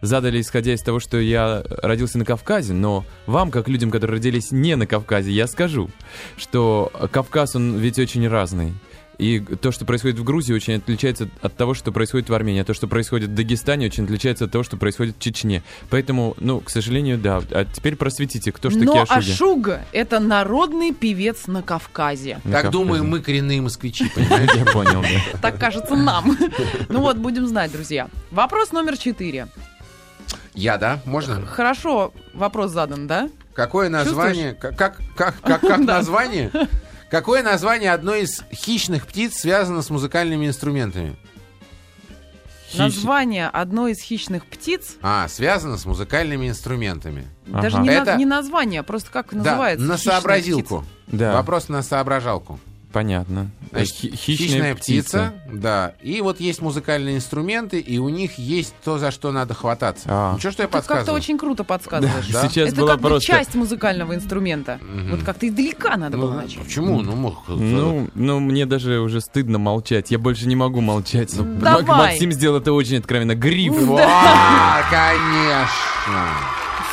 [0.00, 4.50] задали, исходя из того, что я родился на Кавказе, но вам, как людям, которые родились
[4.50, 5.90] не на Кавказе, я скажу,
[6.36, 8.72] что Кавказ, он ведь очень разный.
[9.18, 12.60] И то, что происходит в Грузии, очень отличается от того, что происходит в Армении.
[12.60, 15.62] А то, что происходит в Дагестане, очень отличается от того, что происходит в Чечне.
[15.88, 17.42] Поэтому, ну, к сожалению, да.
[17.50, 19.32] А теперь просветите, кто же такие Но ашуги?
[19.32, 22.40] Ашуг— это народный певец на Кавказе.
[22.44, 22.72] На Так Кавказе.
[22.72, 24.50] думаем мы, коренные москвичи, понимаешь?
[24.54, 25.38] Я понял, да.
[25.40, 26.36] Так кажется нам.
[26.88, 28.08] Ну вот, будем знать, друзья.
[28.30, 29.48] Вопрос номер четыре.
[30.54, 31.00] Я, да?
[31.04, 31.44] Можно?
[31.46, 33.28] Хорошо, вопрос задан, да?
[33.52, 34.54] Какое название?
[34.54, 36.50] Как, как, как, как, как название?
[37.10, 41.16] Какое название одной из хищных птиц связано с музыкальными инструментами?
[42.72, 47.28] Хищ- Название одной из хищных птиц, А, связано с музыкальными инструментами.
[47.52, 47.62] Ага.
[47.62, 49.86] даже не, на- Это- не название, а просто как Да, называется.
[49.86, 50.84] на хищная сообразилку.
[51.06, 52.58] Да, Вопрос на соображалку.
[52.96, 53.50] Понятно.
[53.72, 55.92] Значит, Хи- хищная, птица, да.
[56.00, 60.04] И вот есть музыкальные инструменты, и у них есть то, за что надо хвататься.
[60.08, 60.32] А.
[60.32, 61.20] Ну что, что я Ты как-то подсказываю?
[61.20, 62.28] очень круто подсказываешь.
[62.28, 62.48] Да.
[62.48, 63.26] Сейчас Это была как бы просто...
[63.26, 64.78] часть музыкального инструмента.
[64.80, 65.10] Мгм.
[65.10, 66.62] Вот как-то издалека надо Ну, было начать.
[66.64, 67.02] почему?
[67.02, 67.42] Ну, мог...
[67.48, 70.10] Ну, ну, мне даже уже стыдно молчать.
[70.10, 71.34] Я больше не могу молчать.
[71.36, 71.82] Ну, Давай.
[71.82, 73.34] Мак- Максим сделал это очень откровенно.
[73.34, 73.74] Гриф.
[73.86, 76.24] Ва, конечно.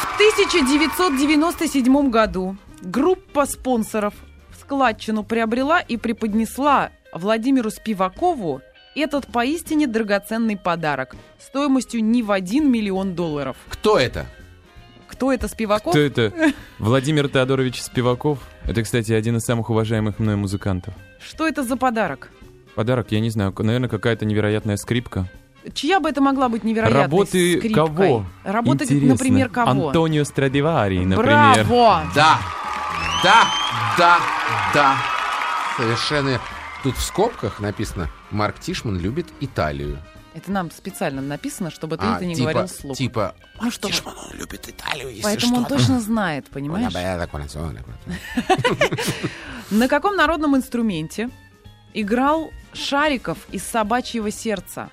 [0.02, 4.14] В 1997 году группа спонсоров
[4.54, 8.62] в складчину приобрела и преподнесла Владимиру Спивакову
[8.96, 13.58] этот поистине драгоценный подарок стоимостью не в 1 миллион долларов.
[13.70, 14.26] Кто это?
[15.08, 15.92] Кто это Спиваков?
[15.94, 16.34] Кто это?
[16.80, 18.40] Владимир Теодорович Спиваков.
[18.66, 20.94] Это, кстати, один из самых уважаемых мной музыкантов.
[21.20, 22.32] Что это за подарок?
[22.76, 25.28] Подарок, я не знаю, наверное, какая-то невероятная скрипка.
[25.74, 27.74] Чья бы это могла быть невероятной Работы скрипкой?
[27.74, 28.26] кого?
[28.44, 29.08] Работы, Интересно.
[29.10, 29.88] например, кого?
[29.88, 31.66] Антонио Страдивари, например.
[31.66, 32.04] Браво!
[32.16, 32.40] Да.
[33.24, 33.46] Да,
[33.98, 34.20] да,
[34.74, 34.98] да.
[35.78, 36.40] Совершенно.
[36.84, 40.00] Тут в скобках написано «Марк Тишман любит Италию».
[40.34, 42.98] Это нам специально написано, чтобы ты А, это не типа, говорил вслух.
[42.98, 43.88] Типа, А что?
[43.88, 45.76] Тишман, он любит Италию, если Поэтому он что.
[45.78, 46.92] точно знает, понимаешь?
[49.70, 51.30] На каком народном инструменте
[51.94, 54.90] играл шариков из собачьего сердца?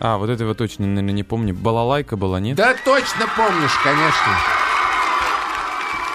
[0.00, 1.54] А, вот этого точно, наверное, не помню.
[1.54, 2.56] Балалайка была, нет?
[2.56, 4.38] Да точно помнишь, конечно.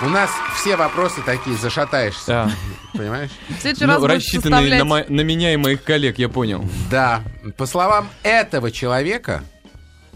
[0.02, 2.26] У нас все вопросы такие, зашатаешься.
[2.28, 2.52] Да.
[2.94, 3.32] Понимаешь?
[3.50, 4.80] В следующий Ну, раз будешь рассчитанные составлять...
[4.80, 6.64] на, мо- на меня и моих коллег, я понял.
[6.92, 7.24] Да.
[7.58, 9.44] По словам этого человека,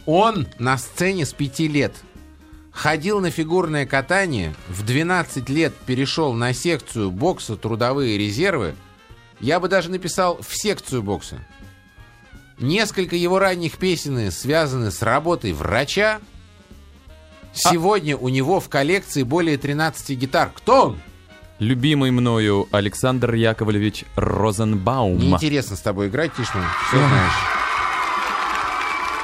[0.06, 1.96] он на сцене с пяти лет.
[2.72, 8.76] Ходил на фигурное катание, в 12 лет перешел на секцию бокса «Трудовые резервы».
[9.40, 11.40] Я бы даже написал в секцию бокса.
[12.60, 16.20] Несколько его ранних песен связаны с работой врача.
[17.54, 20.52] Сегодня у него в коллекции более 13 гитар.
[20.56, 21.00] Кто он?
[21.60, 25.20] Любимый мною Александр Яковлевич Розенбаум.
[25.20, 26.64] Неинтересно с тобой играть, Тишман.
[26.88, 27.34] Все знаешь.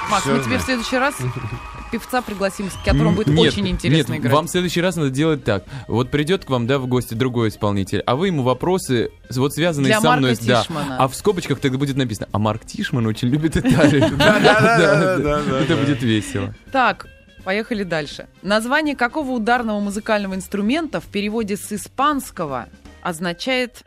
[0.10, 1.16] Макс, мы тебе в следующий раз
[1.92, 4.34] певца пригласим, с которым будет Нет, очень интересно нет, играть.
[4.34, 5.66] вам в следующий раз надо делать так.
[5.88, 9.88] Вот придет к вам, да, в гости другой исполнитель, а вы ему вопросы, вот связанные
[9.88, 10.62] Для со мной, Марка да.
[10.62, 10.98] Тишмана.
[10.98, 14.10] А в скобочках тогда будет написано, а Марк Тишман очень любит Италию.
[14.18, 15.60] Да-да-да-да-да-да.
[15.62, 16.54] Это будет весело.
[16.72, 17.08] Так,
[17.48, 18.28] поехали дальше.
[18.42, 22.68] Название какого ударного музыкального инструмента в переводе с испанского
[23.02, 23.84] означает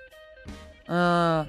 [0.88, 1.44] э,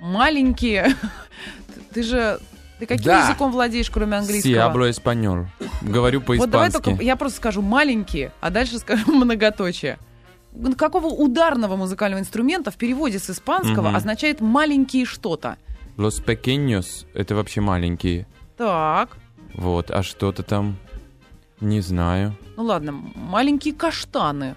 [0.00, 0.96] маленькие.
[1.94, 2.40] Ты же
[2.80, 3.24] ты каким Да.
[3.28, 4.50] языком владеешь, кроме английского?
[4.54, 5.46] hablo español.
[5.82, 7.04] Говорю Вот давай только по-испански.
[7.04, 9.98] я просто скажу маленькие, а дальше скажу многоточие.
[10.76, 13.96] Какого ударного музыкального инструмента в переводе с испанского Мгм.
[13.96, 15.58] означает маленькие что-то?
[15.96, 18.26] Los pequeños— это вообще маленькие.
[18.56, 19.10] Так,
[19.54, 20.76] Вот, а что-то там...
[21.60, 22.34] Не знаю.
[22.56, 24.56] ну ладно, маленькие каштаны.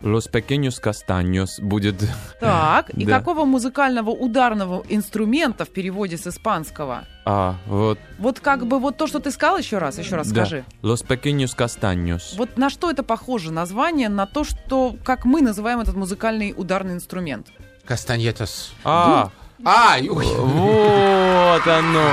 [0.00, 2.02] Los pequeños castaños будет...
[2.40, 3.18] Так, и Да.
[3.18, 7.04] какого музыкального ударного инструмента в переводе с испанского?
[7.24, 10.44] А, вот, Вот как бы вот то, что ты сказал еще раз, еще раз да.
[10.46, 10.64] скажи.
[10.82, 12.34] Los pequeños castaños.
[12.36, 16.94] Вот на что это похоже название, на то, что как мы называем этот музыкальный ударный
[16.94, 17.48] инструмент?
[17.84, 18.72] Кастаньетас.
[18.84, 19.30] А,
[19.64, 20.26] А, ой.
[20.26, 22.08] вот оно.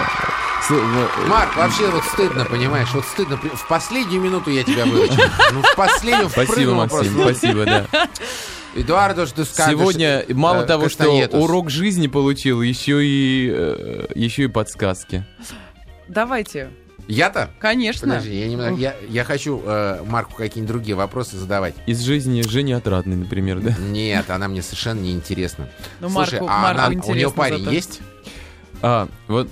[1.27, 3.37] Марк, вообще вот стыдно, понимаешь, вот стыдно.
[3.37, 5.23] В последнюю минуту я тебя выручил.
[5.53, 7.37] Ну, в последнюю Спасибо, Максим, просто.
[7.39, 7.85] спасибо, да.
[8.75, 9.71] Эдуардо, скажешь?
[9.71, 15.25] Сегодня мало э, того, что урок жизни получил, еще и, э, еще и подсказки.
[16.07, 16.69] Давайте,
[17.07, 17.49] Я-то?
[17.59, 18.07] конечно.
[18.07, 21.73] Подожди, я, немного, я, я хочу э, Марку какие-нибудь другие вопросы задавать.
[21.87, 23.73] Из жизни Жени Отрадной, например, да?
[23.79, 25.67] Нет, она мне совершенно не интересна.
[25.99, 27.71] Ну, Слушай, Марку- а Марку она- у нее парень зато.
[27.71, 27.99] есть?
[28.83, 29.49] А, вот,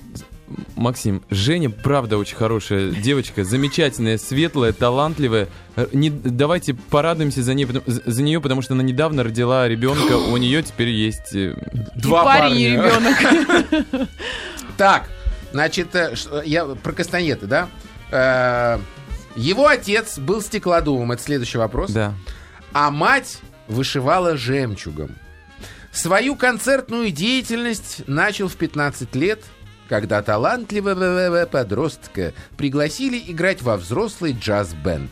[0.75, 5.47] Максим, Женя, правда, очень хорошая девочка, замечательная, светлая, талантливая.
[5.75, 10.37] Э, Не, давайте порадуемся за, ней, за нее, потому что она недавно родила ребенка, у
[10.37, 11.35] нее теперь есть...
[11.35, 11.55] э,
[12.25, 14.09] парень, и ребенок.
[14.77, 15.09] Так,
[15.51, 16.13] значит, э,
[16.45, 18.79] я про Кастаньеты, да?
[19.35, 21.91] Его отец был стеклодувом, это следующий вопрос.
[21.91, 22.13] Да.
[22.73, 25.15] а мать вышивала жемчугом.
[25.91, 29.43] Свою концертную деятельность начал в 15 лет,
[29.87, 35.11] когда талантливого подростка пригласили играть во взрослый джаз-бенд.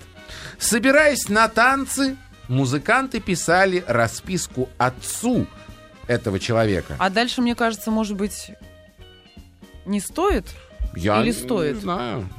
[0.60, 5.48] Собираясь на танцы, музыканты писали расписку отцу
[6.08, 6.96] этого человека.
[7.00, 8.52] А дальше, мне кажется, может быть,
[9.86, 10.46] не стоит?
[10.96, 11.78] Я или не стоит?
[11.78, 12.30] знаю.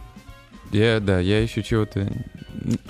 [0.72, 2.10] Я, да, я еще чего-то...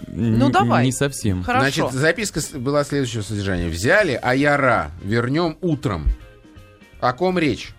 [0.09, 0.87] Ну, давай.
[0.87, 1.43] Не совсем.
[1.43, 1.89] Хорошо.
[1.89, 3.69] Значит, записка была следующего содержания.
[3.69, 6.07] Взяли Аяра, вернем утром.
[7.01, 7.75] О ком речь?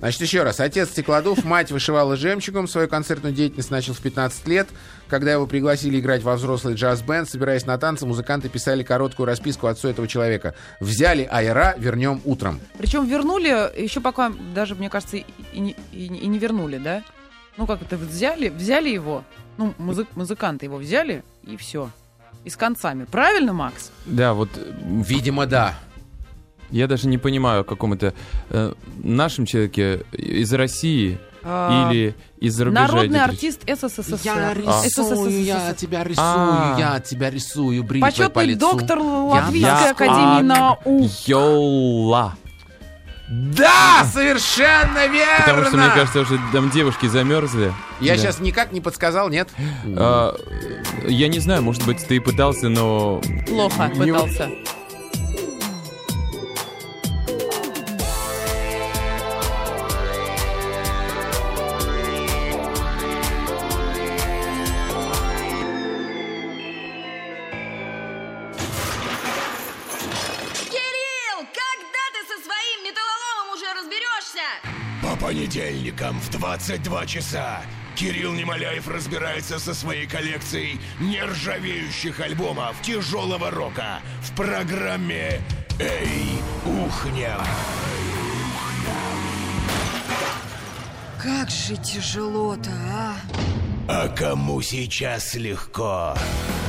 [0.00, 0.60] Значит, еще раз.
[0.60, 2.66] Отец стеклодув, мать вышивала жемчугом.
[2.66, 4.66] Свою концертную деятельность начал в 15 лет.
[5.08, 9.88] Когда его пригласили играть во взрослый джаз-бенд, собираясь на танцы, музыканты писали короткую расписку отцу
[9.88, 10.54] этого человека.
[10.80, 12.60] Взяли Аяра, вернем утром.
[12.78, 13.48] Причем вернули,
[13.80, 15.24] еще пока даже, мне кажется, и,
[15.58, 17.02] не, и не- и не вернули, да?
[17.56, 19.22] Ну как это, взяли, взяли его,
[19.58, 21.90] ну, музык, музыканты его взяли, и все.
[22.44, 23.04] И с концами.
[23.04, 23.90] Правильно, Макс?
[24.06, 24.72] Да, вот э,
[25.06, 25.74] Видимо, да.
[26.70, 28.14] Я даже не понимаю о каком-то
[28.50, 32.82] э, нашем человеке из России А, или из рубежа.
[32.82, 34.18] Народный идет артист СССР.
[34.24, 34.54] Я А.
[34.54, 36.76] рисую, я тебя рисую, А.
[36.78, 38.60] я тебя рисую, бритвой по Почетный лицу.
[38.60, 41.10] доктор Латвийской Я академии Ак наук.
[41.26, 42.34] Йола.
[43.32, 45.44] Да, совершенно верно!
[45.46, 47.72] Потому что, мне кажется, уже там девушки замерзли.
[48.00, 48.18] Я Да.
[48.18, 49.48] сейчас никак не подсказал, нет?
[49.96, 50.34] А,
[51.06, 53.20] я не знаю, может быть, ты и пытался, но...
[53.46, 54.50] Плохо Не- пытался.
[75.40, 77.62] понедельникам в 22 часа
[77.96, 85.40] Кирилл Немоляев разбирается со своей коллекцией нержавеющих альбомов тяжелого рока в программе
[85.78, 87.38] «Эй, ухня!».
[91.22, 93.14] Как же тяжело-то, а?
[93.88, 96.14] А кому сейчас легко?
[96.16, 96.59] Легко.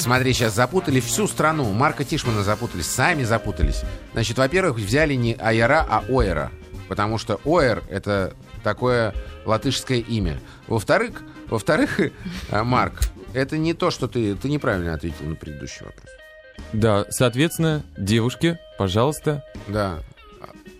[0.00, 1.70] Смотри, сейчас запутали всю страну.
[1.72, 3.82] Марка Тишмана запутались, сами запутались.
[4.12, 6.50] Значит, во-первых, взяли не Айара, а Ойера.
[6.88, 8.34] Потому что Ойер— это
[8.64, 10.40] такое латышское имя.
[10.66, 12.00] Во-вторых, во-вторых,
[12.50, 13.00] э, Марк,
[13.34, 14.34] это не то, что ты...
[14.34, 16.06] Ты неправильно ответил на предыдущий вопрос.
[16.72, 19.44] Да, соответственно, девушки, пожалуйста.
[19.68, 19.98] Да.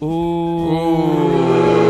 [0.01, 1.90] Да.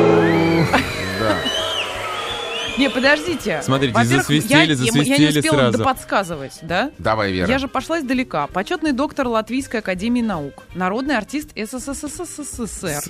[2.79, 3.61] Не, подождите.
[3.63, 5.79] Смотрите, Во-первых, засвистели, я, я- Я засвистели не успела сразу.
[5.79, 6.91] доподсказывать, да?
[6.99, 7.49] Давай, Вера.
[7.51, 8.47] Я же пошла издалека.
[8.47, 10.65] Почетный доктор Латвийской академии наук.
[10.75, 13.03] Народный артист СССР.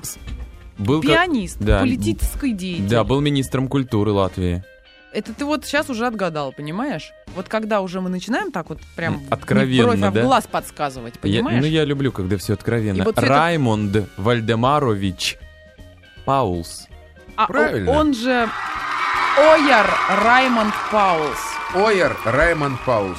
[0.78, 1.58] Был как- Пианист.
[1.60, 1.80] да.
[1.80, 2.88] Политический деятель.
[2.88, 4.64] Да, был министром культуры Латвии.
[5.12, 7.10] Это ты вот сейчас уже отгадал, понимаешь?
[7.34, 10.22] Вот когда уже мы начинаем так вот прям откровенно, не в бровь, а в да?
[10.22, 11.60] глаз подсказывать, Я, понимаешь?
[11.62, 13.02] ну, я люблю, когда все откровенно.
[13.02, 15.36] И вот это- Раймонд Вальдемарович
[16.24, 16.86] Паулс.
[17.36, 17.90] А Правильно.
[17.90, 18.48] он же
[19.38, 19.88] Ойер
[20.24, 21.38] Раймонд Паулс.
[21.74, 23.18] Ойер Раймонд Паулс.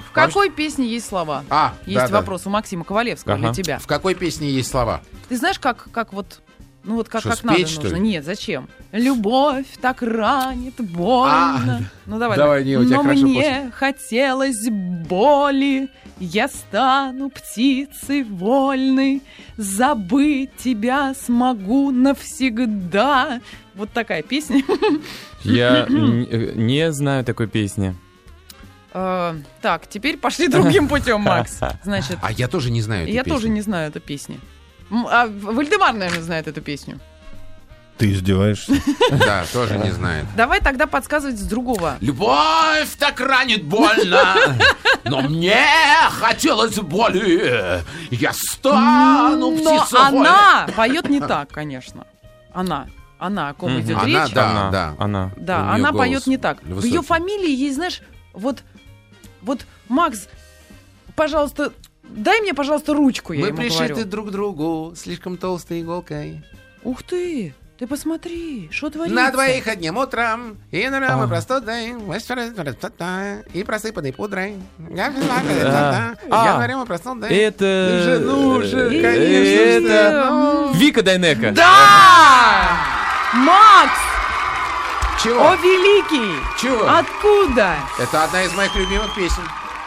[0.00, 1.44] В какой песне есть слова?
[1.50, 2.16] А, Есть да-да.
[2.18, 3.42] вопрос у Максима Ковалевского Ага.
[3.44, 3.78] для тебя.
[3.78, 5.02] В какой песне есть слова?
[5.28, 6.40] Ты знаешь, как, как вот,
[6.84, 7.94] ну вот как, Что, как спеть, надо что нужно?
[7.96, 8.00] ли?
[8.00, 8.68] Нет, зачем?
[8.92, 11.82] Любовь так ранит, больно.
[12.06, 12.36] ну давай.
[12.36, 19.22] давай, не, у тебя Но хорошо мне хотелось боли, я стану птицей вольной,
[19.58, 23.40] забыть тебя смогу навсегда.
[23.76, 24.62] Вот такая песня.
[25.42, 27.94] Я э, не знаю такой песни.
[28.94, 31.58] Э, Так, теперь пошли другим путем, Макс.
[31.84, 33.34] Значит, А я тоже не знаю эту я песню.
[33.36, 34.40] тоже не знаю эту песню.
[34.90, 36.98] А Вальдемар, наверное, знает эту песню.
[37.98, 38.72] Ты издеваешься?
[39.10, 40.24] Да, тоже не знает.
[40.36, 41.96] Давай тогда подсказывать с другого.
[42.00, 44.34] Любовь так ранит больно,
[45.04, 45.56] но мне
[46.10, 47.82] хотелось боли.
[48.10, 52.06] Я стану Но она поет не так, конечно.
[52.52, 52.86] Она.
[53.18, 53.80] Она, о ком Мгм.
[53.80, 54.32] идет Она, речь.
[54.34, 54.94] да, она, да.
[54.98, 55.30] Она.
[55.36, 56.62] Да, она поет не так.
[56.62, 56.94] В высокий.
[56.94, 58.02] ее фамилии есть, знаешь,
[58.34, 58.62] вот,
[59.42, 60.28] вот, Макс,
[61.14, 64.04] пожалуйста, дай мне, пожалуйста, ручку, я Мы ему пришиты говорю.
[64.06, 66.44] друг к другу слишком толстой иголкой.
[66.84, 69.16] Ух ты, ты посмотри, что творится.
[69.16, 71.26] На двоих одним утром, и на рамы А.
[71.28, 71.94] простудой,
[73.54, 74.56] и просыпанной пудрой.
[74.90, 75.12] Я
[76.30, 76.54] А.
[76.56, 77.30] говорю, мы простудой.
[77.34, 77.98] Это...
[78.00, 80.26] Уже, ну, уже, э, конечно, Это...
[80.30, 81.52] Ну, Вика Дайнека.
[81.52, 82.95] Да!
[83.34, 83.98] Макс!
[85.16, 85.54] О, Чего?
[85.54, 86.38] великий!
[86.60, 86.88] Чего?
[86.88, 87.76] Откуда?
[87.98, 89.42] Это одна из моих любимых песен.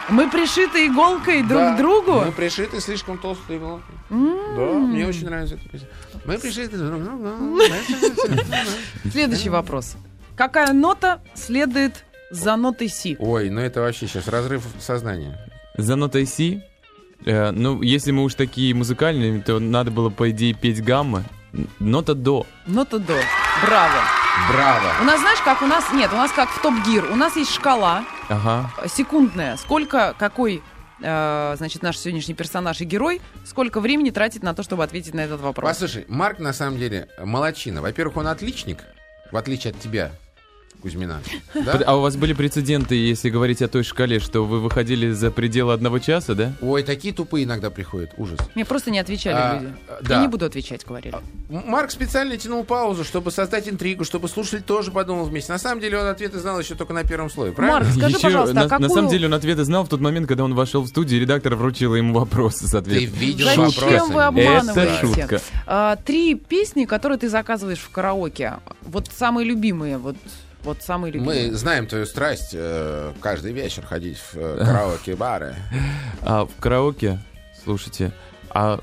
[0.08, 1.74] Мы пришиты иголкой друг Да.
[1.74, 2.12] к другу?
[2.20, 3.94] Мы пришиты слишком толстой иголкой.
[4.10, 5.88] Да, мне очень нравится эта песня.
[6.24, 7.60] Мы пришиты друг к другу.
[9.12, 9.96] Следующий вопрос.
[10.36, 13.16] Какая нота следует за нотой Си?
[13.20, 15.38] Ой, ну это вообще сейчас разрыв сознания.
[15.78, 16.62] За нотой Си.
[17.24, 21.24] Э, ну, если мы уж такие музыкальные, то надо было, по идее, петь гаммы.
[21.78, 22.46] Нота до.
[22.66, 23.16] Нота до.
[23.64, 24.00] Браво.
[24.48, 24.92] Браво.
[25.00, 25.84] У нас, знаешь, как у нас...
[25.92, 27.10] Нет, у нас как в Топ Гир.
[27.10, 28.70] У нас есть шкала Ага.
[28.78, 29.56] э, секундная.
[29.56, 30.62] Сколько, какой,
[31.02, 35.20] э, значит, наш сегодняшний персонаж и герой, сколько времени тратит на то, чтобы ответить на
[35.20, 35.68] этот вопрос?
[35.68, 37.82] Послушай, Марк на самом деле молочина.
[37.82, 38.84] Во-первых, он отличник,
[39.32, 40.12] в отличие от тебя,
[40.80, 41.20] Кузьмина.
[41.54, 41.80] Да?
[41.86, 45.72] А у вас были прецеденты, если говорить о той шкале, что вы выходили за пределы
[45.72, 46.52] одного часа, да?
[46.60, 48.12] Ой, такие тупые иногда приходят.
[48.16, 48.38] Ужас.
[48.54, 49.74] Мне просто не отвечали А, люди.
[50.02, 50.14] да.
[50.16, 51.14] Я не буду отвечать, говорили.
[51.50, 55.52] М- Марк специально тянул паузу, чтобы создать интригу, чтобы слушатель тоже подумал вместе.
[55.52, 57.80] На самом деле он ответы знал еще только на первом слое, правильно?
[57.80, 58.88] Марк, скажи, Еще пожалуйста, на, а какую...
[58.88, 61.22] на самом деле он ответы знал в тот момент, когда он вошел в студию, и
[61.22, 63.18] редактор вручила ему вопросы, Ты соответственно.
[63.20, 64.12] видел Зачем вопросы?
[64.12, 64.80] вы обманываете?
[64.80, 65.40] Это шутка.
[65.66, 68.54] А, три песни, которые ты заказываешь в караоке.
[68.82, 70.16] Вот самые любимые, вот,
[70.62, 71.48] вот самые любимые.
[71.50, 75.54] Мы знаем твою страсть э, каждый вечер ходить в э, караоке-бары.
[76.22, 77.18] А в караоке,
[77.64, 78.12] слушайте,
[78.50, 78.80] а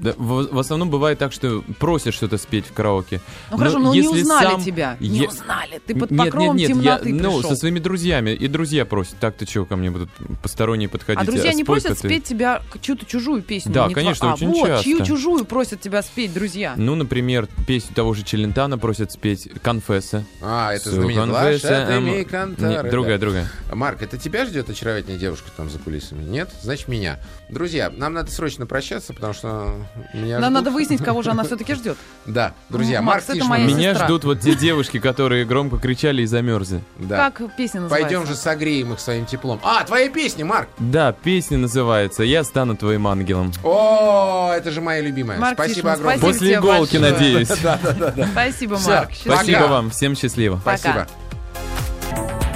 [0.00, 3.20] да, в, в основном бывает так, что просят что-то спеть в караоке.
[3.50, 4.96] Ну хорошо, но, не если узнали сам- тебя.
[5.00, 5.80] Не Е- узнали.
[5.86, 9.16] Ты под нет, покровом нет, нет, темноты я, ну, со своими друзьями, и друзья просят,
[9.20, 10.10] так-то что ко мне будут
[10.42, 11.22] посторонние подходить?
[11.22, 12.08] А друзья не спой-ка просят ты».
[12.08, 13.72] спеть тебя чью-то чужую песню?
[13.72, 14.84] Да, не конечно, тва- а, очень вот, часто.
[14.84, 16.74] чью чужую просят тебя спеть, друзья?
[16.76, 20.24] Ну, например, песню того же Челентана просят спеть «Конфесса».
[20.40, 23.20] А, это «Лошадыми эм, кантары», не, Другая, да.
[23.20, 23.48] другая.
[23.72, 26.22] Марк, это тебя ждет очаровательная девушка там за кулисами?
[26.24, 26.50] Нет?
[26.62, 27.18] Значит, меня.
[27.48, 29.74] Друзья, нам надо срочно прощаться, потому что
[30.14, 30.64] меня Нам ждут.
[30.64, 31.96] надо выяснить, кого же она все-таки ждет.
[32.26, 34.06] Да, друзья, Макс, Марк это моя Меня сестра.
[34.06, 36.82] ждут вот те девушки, которые громко кричали и замерзли.
[36.98, 37.30] Да.
[37.30, 38.08] Как песня называется?
[38.08, 39.60] Пойдем же согреем их своим теплом.
[39.62, 40.68] А, твоя песня, Марк!
[40.78, 43.52] Да, песня называется «Я стану твоим ангелом».
[43.64, 45.38] О, это же моя любимая.
[45.38, 46.18] Марк Спасибо Тишман, огромное.
[46.18, 47.12] спасибо После иголки, большое.
[47.12, 47.48] надеюсь.
[48.32, 49.10] Спасибо, Всё, Марк.
[49.24, 49.34] пока.
[49.36, 50.58] Спасибо вам, всем счастливо.
[50.62, 50.92] Спасибо.
[50.94, 51.29] Пока.